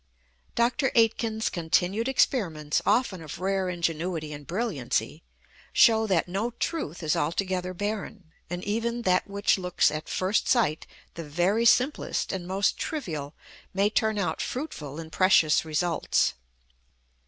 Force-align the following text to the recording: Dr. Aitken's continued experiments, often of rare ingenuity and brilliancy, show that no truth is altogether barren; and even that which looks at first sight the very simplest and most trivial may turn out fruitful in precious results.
Dr. 0.55 0.89
Aitken's 0.95 1.47
continued 1.47 2.07
experiments, 2.07 2.81
often 2.87 3.21
of 3.21 3.39
rare 3.39 3.69
ingenuity 3.69 4.33
and 4.33 4.47
brilliancy, 4.47 5.21
show 5.73 6.07
that 6.07 6.27
no 6.27 6.49
truth 6.49 7.03
is 7.03 7.15
altogether 7.15 7.71
barren; 7.75 8.23
and 8.49 8.63
even 8.63 9.03
that 9.03 9.27
which 9.27 9.59
looks 9.59 9.91
at 9.91 10.09
first 10.09 10.47
sight 10.47 10.87
the 11.13 11.23
very 11.23 11.65
simplest 11.65 12.31
and 12.31 12.47
most 12.47 12.79
trivial 12.79 13.35
may 13.75 13.91
turn 13.91 14.17
out 14.17 14.41
fruitful 14.41 14.99
in 14.99 15.11
precious 15.11 15.63
results. 15.63 16.33